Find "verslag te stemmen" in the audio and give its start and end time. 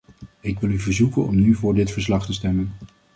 1.91-2.73